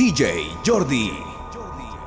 DJ 0.00 0.56
Jordi. 0.64 1.12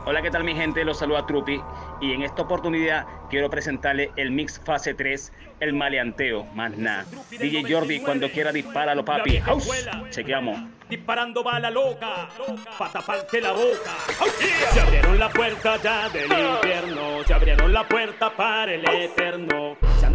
Hola, 0.06 0.24
¿qué 0.24 0.32
tal 0.32 0.44
mi 0.44 0.56
gente? 0.56 0.84
Los 0.84 0.98
saluda 0.98 1.28
Trupi 1.28 1.62
y 2.02 2.12
en 2.14 2.24
esta 2.24 2.42
oportunidad 2.42 3.06
quiero 3.30 3.52
presentarle 3.52 4.12
el 4.16 4.32
mix 4.32 4.60
fase 4.66 4.96
3, 4.96 5.32
el 5.60 5.74
maleanteo, 5.74 6.44
más 6.56 6.76
nada. 6.76 7.06
DJ 7.30 7.72
Jordi, 7.72 8.00
cuando 8.00 8.32
quiera 8.32 8.52
dispáralo, 8.52 9.06
papi. 9.06 9.38
House, 9.42 9.70
chequeamos. 10.10 10.60
Disparando 10.90 11.44
bala 11.44 11.70
loca, 11.70 12.30
pa' 12.80 12.92
taparte 12.92 13.40
la 13.40 13.52
boca. 13.52 13.92
Se 14.72 14.82
abrieron 14.82 15.20
la 15.20 15.30
puerta 15.30 15.78
ya 15.78 16.10
del 16.10 16.32
ah. 16.32 16.56
infierno, 16.56 17.24
se 17.28 17.34
abrieron 17.36 17.72
la 17.72 17.88
puerta 17.88 18.36
para 18.36 18.74
el 18.74 18.90
eterno 18.90 19.63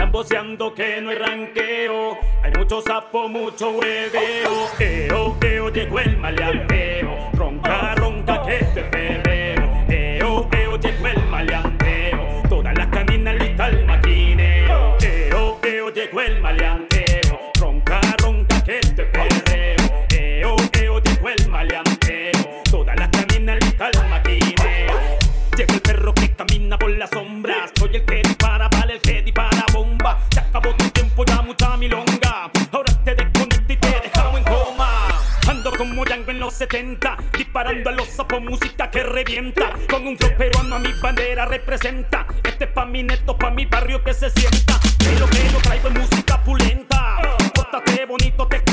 están 0.08 0.56
que 0.74 1.00
no 1.02 1.10
hay 1.10 1.16
ranqueo. 1.16 2.18
Hay 2.42 2.50
mucho 2.56 2.80
sapo, 2.80 3.28
mucho 3.28 3.70
hueveo. 3.70 4.68
Eo, 4.78 5.36
eo, 5.40 5.68
llegó 5.70 6.00
el 6.00 6.16
maleanteo. 6.16 7.30
Ronca, 7.34 7.94
ronca 7.94 8.42
que 8.46 8.64
te 8.74 8.82
perreo. 8.84 9.27
disparando 37.58 37.90
a 37.90 37.92
los 37.92 38.08
sapos, 38.08 38.40
música 38.40 38.90
que 38.90 39.02
revienta. 39.02 39.72
Con 39.90 40.06
un 40.06 40.16
flow 40.16 40.36
peruano 40.36 40.76
a 40.76 40.78
mi 40.78 40.92
bandera 40.92 41.44
representa. 41.46 42.26
Este 42.44 42.64
es 42.64 42.70
pa' 42.70 42.86
mi 42.86 43.02
neto, 43.02 43.36
pa' 43.36 43.50
mi 43.50 43.66
barrio 43.66 44.02
que 44.04 44.14
se 44.14 44.30
sienta. 44.30 44.78
Que 44.98 45.18
lo 45.18 45.26
que 45.26 45.38
yo 45.50 45.58
traigo 45.62 45.88
es 45.88 45.94
música 45.94 46.40
pulenta. 46.44 47.18
Pórtate 47.54 48.06
bonito, 48.06 48.46
te 48.46 48.67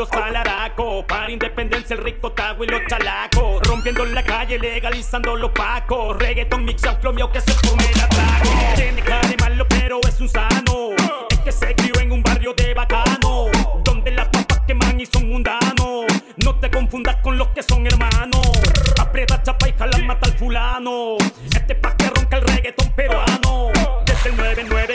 los 0.00 0.08
palaracos. 0.08 1.04
Para 1.04 1.30
independencia, 1.30 1.94
el 1.94 2.02
rico 2.02 2.32
tago 2.32 2.64
y 2.64 2.66
los 2.66 2.80
chalacos. 2.88 3.60
Rompiendo 3.68 4.04
la 4.06 4.22
calle, 4.22 4.58
legalizando 4.58 5.36
los 5.36 5.50
pacos. 5.50 6.16
Reggaeton, 6.18 6.64
mix, 6.64 6.82
flow, 7.00 7.30
que 7.30 7.40
se 7.40 7.54
come 7.68 8.09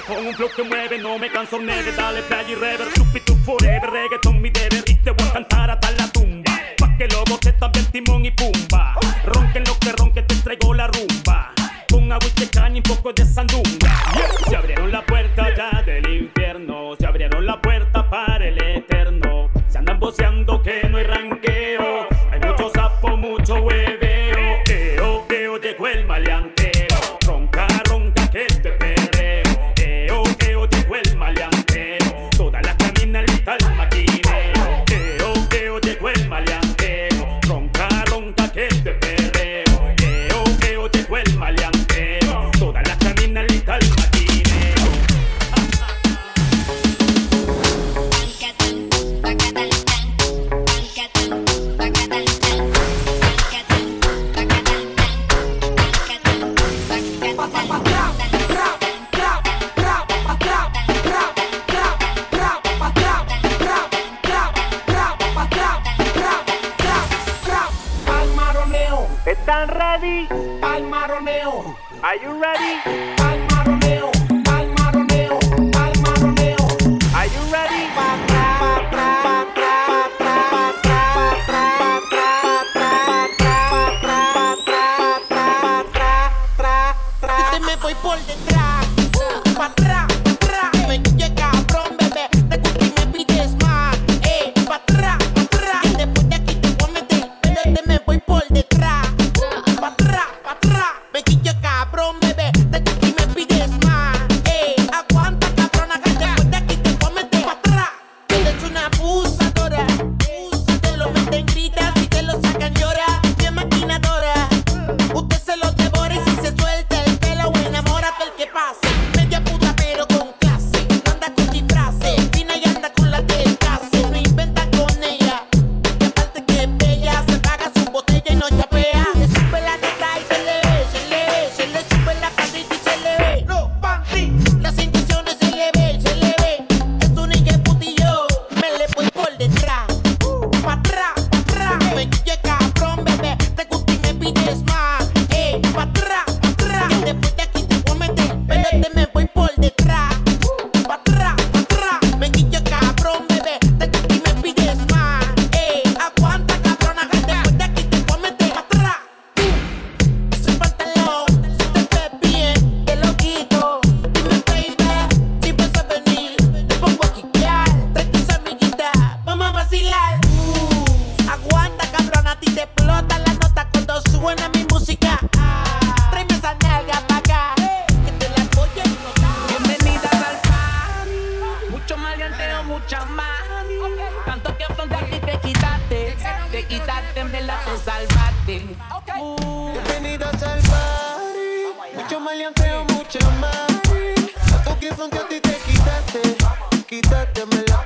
Con 0.08 0.28
un 0.28 0.36
flow 0.36 0.50
que 0.56 0.64
mueve, 0.64 1.00
no 1.00 1.18
me 1.18 1.32
canso, 1.32 1.60
neve 1.60 1.92
Dale 1.94 2.22
play 2.24 2.52
y 2.52 2.56
rever, 2.56 2.94
chupi 2.94 3.20
tu 3.22 3.36
forever. 3.38 3.90
Reggaeton 3.90 4.40
mi 4.40 4.52
deber. 4.52 4.84
Y 4.86 4.96
te 4.96 5.10
voy 5.10 5.28
a 5.28 5.34
cantar 5.34 5.72
hasta 5.72 5.92
la 5.92 6.08
tumba. 6.10 6.52
Pa' 6.78 6.96
que 6.96 7.08
luego 7.08 7.40
te 7.40 7.52
también 7.54 7.86
timón 7.92 8.24
y 8.24 8.32
pumba. 8.32 8.94
Ronquen 9.26 9.64
lo 9.64 9.80
que 9.80 9.92
ronque 9.94 10.22
te 10.22 10.36
traigo 10.36 10.76
la 10.76 10.88
rumba. 10.88 11.54
Con 11.90 12.12
agua 12.12 12.28
y 12.28 12.32
te 12.32 12.48
caña 12.48 12.76
y 12.76 12.78
un 12.78 12.84
poco 12.84 13.14
de 13.14 13.26
sandunga. 13.26 13.85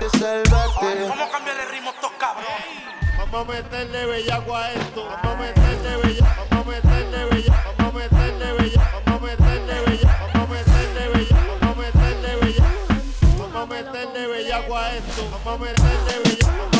observarte. 0.10 1.08
Vamos 1.08 1.28
a 1.28 1.32
cambiar 1.32 1.58
el 1.60 1.70
ritmo 1.70 1.92
estos 1.92 2.12
cabrones. 2.14 2.52
Vamos 3.18 3.50
a 3.50 3.52
meterle 3.52 4.06
bellaco 4.06 4.56
a 4.56 4.72
esto. 4.72 5.08
Vamos 5.24 5.26
a 5.26 5.38
meterle 5.38 5.98
bellaco. 5.98 6.46
Vamos 6.50 6.68
a 6.68 6.70
meterle 6.70 7.26
bellaco. 7.26 7.74
Vamos 7.78 7.94
a 7.94 8.16
meterle 8.18 8.54
bellaco. 8.54 9.02
Vamos 9.06 9.22
a 9.22 9.26
meterle 9.26 9.82
bellaco. 9.84 10.32
Vamos 10.34 10.50
a 10.50 10.66
meterle 10.66 11.10
bellaco. 11.10 11.60
Vamos 11.62 11.78
a 11.78 11.82
meterle 11.82 12.36
bellaco. 12.42 12.88
Vamos 13.38 13.56
a 13.56 13.66
meterle 13.66 14.28
bellaco 14.28 14.78
a 14.78 14.96
esto. 14.96 15.30
Vamos 15.46 15.48
a 15.48 15.64
meterle 15.64 16.20
bellaco. 16.24 16.79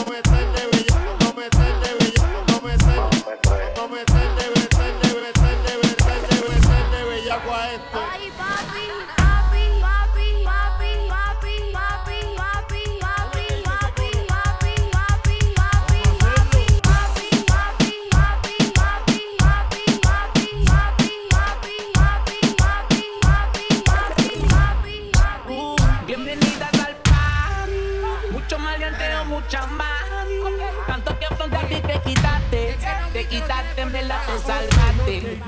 Quitaste, 33.30 33.82
en 33.82 33.92
verdad 33.92 34.22
te 34.26 34.40
salvaste. 34.40 35.40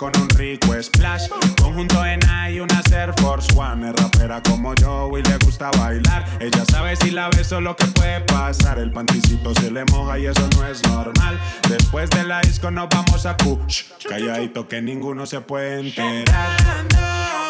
Con 0.00 0.12
un 0.18 0.30
rico 0.30 0.72
splash. 0.82 1.28
Conjunto 1.60 2.02
en 2.06 2.20
y 2.50 2.58
una 2.58 2.80
Air 2.90 3.12
Force 3.20 3.54
One. 3.54 3.90
Es 3.90 3.96
rapera 3.96 4.42
como 4.42 4.74
yo 4.74 5.10
y 5.18 5.22
le 5.22 5.36
gusta 5.44 5.70
bailar. 5.72 6.24
Ella 6.40 6.64
sabe 6.64 6.96
si 6.96 7.10
la 7.10 7.28
beso 7.28 7.60
lo 7.60 7.76
que 7.76 7.84
puede 7.88 8.22
pasar. 8.22 8.78
El 8.78 8.92
panticito 8.92 9.54
se 9.54 9.70
le 9.70 9.84
moja 9.84 10.18
y 10.18 10.24
eso 10.24 10.48
no 10.56 10.66
es 10.66 10.82
normal. 10.84 11.38
Después 11.68 12.08
de 12.08 12.24
la 12.24 12.40
disco 12.40 12.70
nos 12.70 12.88
vamos 12.88 13.26
a 13.26 13.36
push. 13.36 13.84
Calladito 14.08 14.66
que 14.66 14.80
ninguno 14.80 15.26
se 15.26 15.42
puede 15.42 15.80
enterar. 15.80 17.49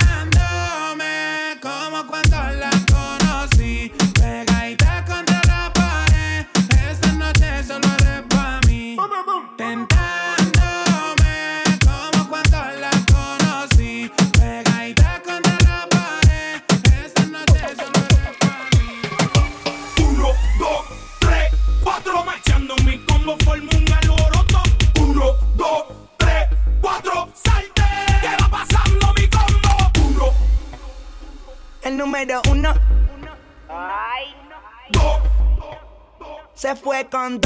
El 37.23 37.37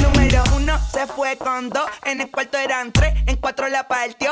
número 0.00 0.44
uno 0.54 0.78
se 0.92 1.08
fue 1.08 1.36
con 1.36 1.70
dos. 1.70 1.82
En 2.04 2.20
el 2.20 2.30
cuarto 2.30 2.56
eran 2.56 2.92
tres, 2.92 3.12
en 3.26 3.36
cuatro 3.38 3.66
la 3.68 3.88
partió. 3.88 4.30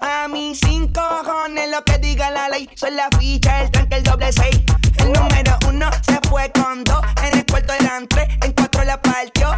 A 0.00 0.28
mis 0.28 0.60
cinco 0.60 1.00
cojones 1.24 1.70
lo 1.70 1.82
que 1.84 1.96
diga 1.96 2.30
la 2.30 2.50
ley. 2.50 2.68
Son 2.74 2.94
la 2.94 3.08
ficha, 3.18 3.62
el 3.62 3.70
tranque, 3.70 3.96
el 3.96 4.02
doble 4.02 4.30
seis. 4.30 4.60
El 4.98 5.10
número 5.10 5.58
uno 5.68 5.88
se 6.02 6.20
fue 6.28 6.52
con 6.52 6.84
dos. 6.84 7.00
En 7.24 7.38
el 7.38 7.46
cuarto 7.46 7.72
eran 7.72 8.06
tres, 8.08 8.28
en 8.42 8.52
cuatro 8.52 8.84
la 8.84 9.00
partió. 9.00 9.48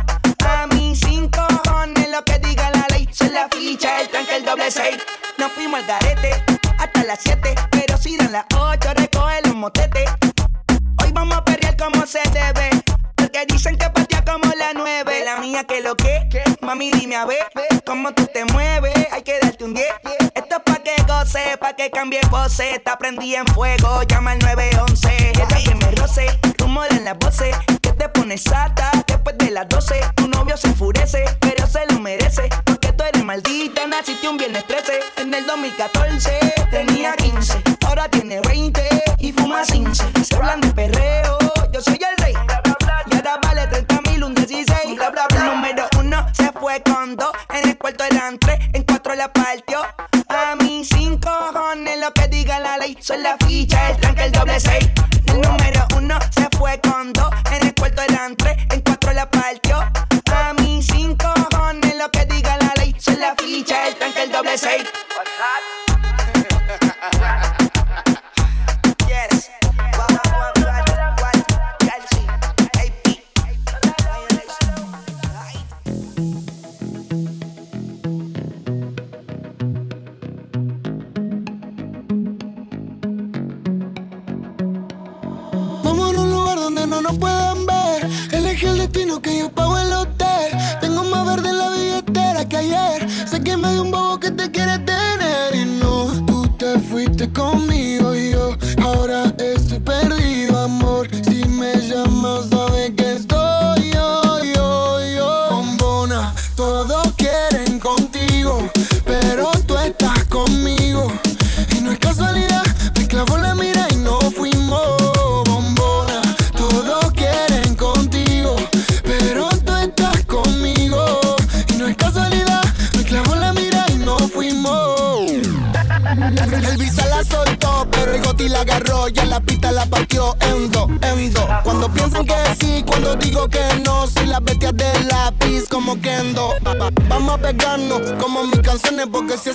A 0.46 0.68
mis 0.68 1.00
cinco 1.00 1.44
cojones 1.64 2.08
lo 2.10 2.24
que 2.24 2.38
diga 2.38 2.70
la 2.70 2.86
ley. 2.90 3.08
Son 3.10 3.34
la 3.34 3.48
ficha, 3.48 4.00
el 4.00 4.10
tranque, 4.10 4.36
el 4.36 4.44
doble 4.44 4.70
seis. 4.70 4.98
Nos 5.38 5.50
fuimos 5.50 5.80
al 5.80 5.86
garete 5.88 6.40
hasta 6.78 7.02
las 7.02 7.18
siete. 7.20 7.56
Dicen 13.64 13.78
que 13.78 13.88
patea 13.88 14.22
como 14.24 14.52
la 14.54 14.72
nueve. 14.74 15.24
La 15.24 15.38
mía 15.38 15.64
que 15.64 15.80
lo 15.80 15.96
que, 15.96 16.28
mami 16.60 16.90
dime 16.90 17.16
a 17.16 17.24
ver 17.24 17.46
cómo 17.86 18.12
tú 18.12 18.26
te 18.26 18.44
mueves. 18.44 19.06
Hay 19.10 19.22
que 19.22 19.38
darte 19.40 19.64
un 19.64 19.74
10. 19.74 19.86
Esto 20.34 20.56
es 20.56 20.62
pa' 20.62 20.82
que 20.82 21.02
goce, 21.06 21.56
pa' 21.58 21.74
que 21.74 21.90
cambie 21.90 22.20
pose. 22.30 22.74
Está 22.74 22.98
prendida 22.98 23.38
en 23.38 23.46
fuego, 23.46 24.02
llama 24.02 24.32
al 24.32 24.38
911. 24.40 25.33
Seis. 65.36 65.83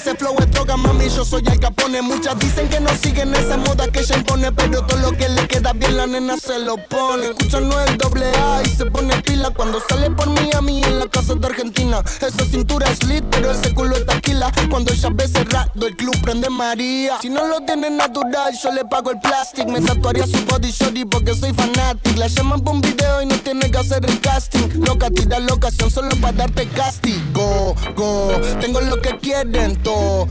Ese 0.10 0.18
flow 0.18 0.36
es 0.40 0.50
droga, 0.52 0.76
mami, 0.76 1.08
yo 1.08 1.24
soy 1.24 1.44
el 1.46 1.60
capone. 1.60 2.02
Muchas 2.02 2.38
dicen 2.40 2.68
que 2.68 2.80
no 2.80 2.90
siguen 3.02 3.34
esa 3.36 3.58
moda 3.58 3.88
que 3.88 4.00
ella 4.00 4.18
pero 4.56 4.86
todo 4.86 4.98
lo 5.00 5.12
que 5.12 5.28
le 5.30 5.48
queda 5.48 5.74
bien 5.74 5.98
la 5.98 6.08
nena 6.08 6.38
se 6.38 6.60
lo 6.60 6.78
pone. 6.78 7.28
Escucha 7.28 7.60
no 7.60 7.80
el 7.82 7.98
doble 7.98 8.26
A 8.26 8.62
y 8.64 8.70
se 8.70 8.86
pone 8.86 9.16
pila 9.22 9.52
cuando 9.52 9.82
sale 9.88 10.10
por 10.12 10.28
mí 10.30 10.84
en 10.84 11.00
la 11.00 11.08
casa 11.08 11.36
de 11.36 11.46
Argentina. 11.46 12.02
Esa 12.22 12.46
cintura 12.46 12.90
es 12.90 13.04
lit, 13.04 13.24
pero 13.30 13.52
ese 13.52 13.74
culo 13.74 13.96
es 13.96 14.06
taquila. 14.06 14.52
Cuando 14.70 14.92
ella 14.92 15.10
ve 15.14 15.28
cerrado, 15.28 15.88
el 15.88 15.96
club 15.96 16.16
prende 16.22 16.50
María. 16.50 17.18
Si 17.22 17.30
no 17.30 17.46
lo 17.48 17.62
tiene 17.62 17.90
natural, 17.90 18.54
yo 18.62 18.72
le 18.72 18.86
pago 18.86 19.12
el 19.12 19.20
plastic. 19.20 19.68
Me 19.68 19.82
tatuaría 19.82 20.26
su 20.26 20.44
body 20.46 20.72
shorty 20.72 21.06
porque 21.06 21.36
soy 21.36 21.54
fanatic. 21.54 22.18
La 22.18 22.28
llaman 22.28 22.62
por 22.62 22.76
un 22.76 22.82
video 22.82 23.22
y 23.22 23.26
no 23.26 23.38
tiene 23.40 23.70
que 23.70 23.78
hacer 23.78 24.06
el 24.06 24.20
casting. 24.22 24.84
Loca, 24.86 25.10
tira 25.10 25.40
la 25.40 25.54
ocasión 25.54 25.92
solo 25.92 26.10
para 26.22 26.34
darte 26.34 26.68
castigo. 26.68 27.76
Go, 27.96 28.32
tengo 28.62 28.82
lo 28.82 29.02
que 29.02 29.18
quieren 29.18 29.76
todo. 29.84 30.28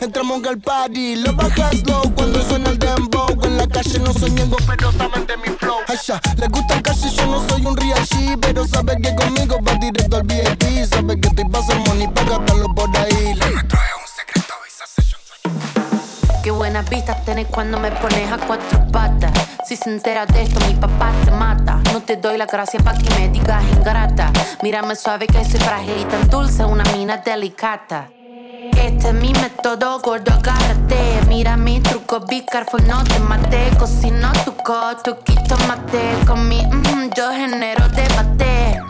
Entramos 0.00 0.44
al 0.46 0.58
party, 0.58 1.16
lo 1.16 1.34
bajas 1.34 1.86
low 1.86 2.02
cuando 2.14 2.42
suena 2.42 2.70
el 2.70 2.78
dembow. 2.78 3.29
En 3.30 3.56
la 3.56 3.66
calle 3.68 3.98
no 4.00 4.12
soy 4.12 4.30
ñengo, 4.32 4.56
pero 4.66 4.90
saben 4.92 5.26
de 5.26 5.36
mi 5.36 5.48
flow. 5.56 5.78
Asha, 5.86 6.20
le 6.36 6.48
gusta 6.48 6.74
el 6.74 7.10
yo 7.10 7.26
no 7.26 7.48
soy 7.48 7.64
un 7.64 7.76
real 7.76 8.04
G, 8.06 8.36
pero 8.40 8.66
sabe 8.66 8.96
que 9.00 9.14
conmigo 9.14 9.56
va 9.62 9.74
directo 9.74 10.16
al 10.16 10.22
VIP. 10.24 10.84
Sabe 10.90 11.20
que 11.20 11.28
estoy 11.28 11.44
pasando 11.48 11.84
money 11.90 12.08
para 12.08 12.38
gastarlo 12.38 12.74
por 12.74 12.96
ahí. 12.98 13.38
Qué 16.42 16.50
buenas 16.50 16.88
vistas 16.90 17.24
tenés 17.24 17.46
cuando 17.46 17.78
me 17.78 17.92
pones 17.92 18.32
a 18.32 18.38
cuatro 18.38 18.86
patas. 18.90 19.30
Si 19.64 19.76
se 19.76 19.90
entera 19.90 20.26
de 20.26 20.42
esto, 20.42 20.58
mi 20.66 20.74
papá 20.74 21.12
te 21.24 21.30
mata. 21.30 21.80
No 21.92 22.02
te 22.02 22.16
doy 22.16 22.36
la 22.36 22.46
gracia 22.46 22.80
pa' 22.80 22.94
que 22.94 23.10
me 23.10 23.28
digas 23.28 23.62
ingrata. 23.76 24.32
Mírame 24.62 24.96
suave 24.96 25.26
que 25.28 25.44
soy 25.44 25.60
frágil 25.60 25.98
y 26.00 26.04
tan 26.06 26.28
dulce, 26.28 26.64
una 26.64 26.82
mina 26.92 27.18
delicata. 27.18 28.10
Este 28.82 29.08
es 29.08 29.14
mi 29.14 29.32
método, 29.34 30.00
gordo, 30.00 30.32
agárrate. 30.32 31.20
Mira 31.28 31.56
mi 31.56 31.80
truco, 31.80 32.20
be 32.20 32.44
careful, 32.44 32.86
no 32.86 33.04
te 33.04 33.18
mate. 33.20 33.70
Cocino 33.78 34.32
tu 34.44 34.54
coto, 34.56 35.18
quito 35.22 35.56
mate. 35.68 36.16
Con 36.26 36.48
mi 36.48 36.64
mm, 36.64 37.10
yo 37.14 37.30
genero 37.30 37.88
debate. 37.88 38.89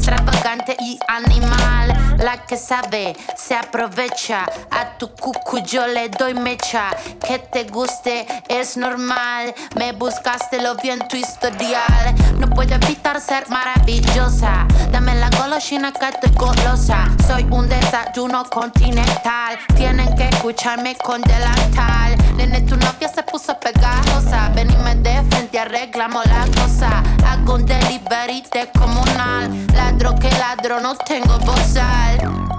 extravagante 0.00 0.76
y 0.80 0.98
animal. 1.08 2.16
La 2.18 2.38
que 2.46 2.56
sabe 2.56 3.14
se 3.36 3.54
aprovecha. 3.54 4.46
A 4.70 4.96
tu 4.98 5.08
cucu 5.08 5.58
yo 5.58 5.86
le 5.86 6.08
doy 6.08 6.34
mecha. 6.34 6.90
Que 7.26 7.38
te 7.38 7.64
guste 7.64 8.26
es 8.48 8.76
normal. 8.76 9.54
Me 9.76 9.92
buscaste 9.92 10.60
lo 10.62 10.74
vi 10.76 10.90
en 10.90 11.06
tu 11.08 11.16
historial. 11.16 12.14
No 12.38 12.48
puedo 12.48 12.74
evitar 12.74 13.20
ser 13.20 13.48
maravillosa. 13.50 14.66
Dame 14.90 15.14
la 15.16 15.28
golosina 15.30 15.92
que 15.92 16.08
estoy 16.08 16.32
golosa. 16.34 17.08
Soy 17.26 17.46
un 17.50 17.68
desayuno 17.68 18.44
continental. 18.44 19.58
Tienen 19.76 20.14
que 20.16 20.28
escucharme 20.28 20.96
con 20.96 21.20
delantal. 21.22 22.16
Nene, 22.36 22.62
tu 22.62 22.76
novia 22.76 23.08
se 23.08 23.22
puso 23.22 23.58
pegajosa. 23.60 24.50
Venime 24.54 24.94
de 24.96 25.22
frente, 25.30 25.58
arreglamos 25.58 26.24
la 26.26 26.46
cosa. 26.60 27.02
Hago 27.24 27.54
un 27.54 27.66
delivery 27.66 28.42
descomunal. 28.52 29.50
Ladro 29.74 30.14
que 30.16 30.30
ladro, 30.30 30.80
no 30.80 30.94
tengo 30.96 31.38
bozal. 31.38 32.49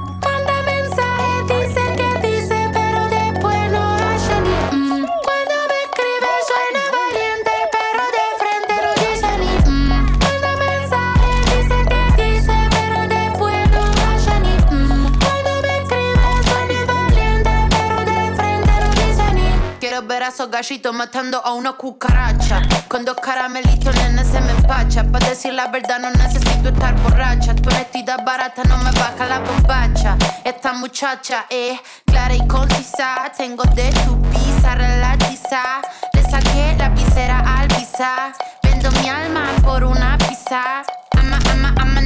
Esos 20.33 20.50
gallitos 20.50 20.93
matando 20.95 21.45
a 21.45 21.51
una 21.51 21.73
cucaracha. 21.73 22.61
Con 22.88 23.03
dos 23.03 23.17
caramelitos, 23.17 23.93
nene, 23.93 24.23
se 24.23 24.39
me 24.39 24.51
empacha. 24.51 25.03
Para 25.03 25.27
decir 25.27 25.53
la 25.53 25.67
verdad, 25.67 26.00
no 26.00 26.09
necesito 26.09 26.69
estar 26.69 26.95
borracha. 27.01 27.53
Tu 27.53 27.67
honestidad 27.67 28.23
barata 28.23 28.63
no 28.63 28.77
me 28.77 28.91
baja 28.91 29.25
la 29.27 29.39
bombacha. 29.39 30.15
Esta 30.45 30.71
muchacha 30.71 31.47
es 31.50 31.77
clara 32.05 32.33
y 32.33 32.47
concisa. 32.47 33.29
Tengo 33.35 33.65
de 33.75 33.91
tu 34.05 34.21
pizza 34.29 34.73
relatiza. 34.73 35.81
Le 36.13 36.23
saqué 36.23 36.77
la 36.77 36.88
visera 36.88 37.43
al 37.57 37.67
pisar. 37.67 38.31
Vendo 38.63 38.89
mi 39.01 39.09
alma 39.09 39.47
por 39.65 39.83
una 39.83 40.17
pizza. 40.17 40.81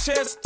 chest 0.00 0.39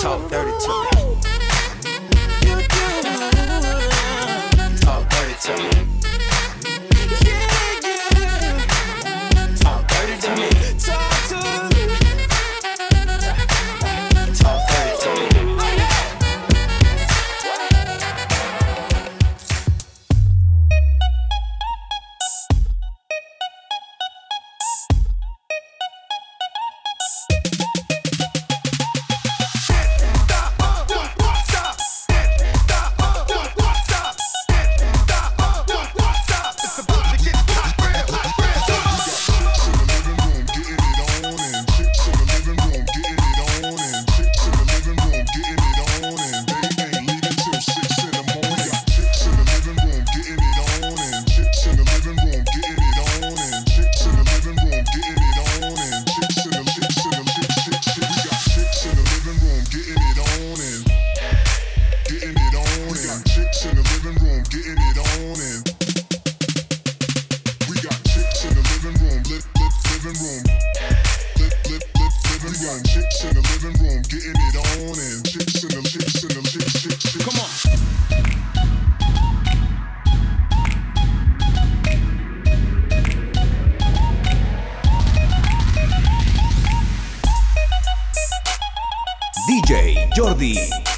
talk 0.00 0.30
dirty 0.30 0.50
to 0.64 0.68
me. 0.68 0.89
Jordi. 90.20 90.89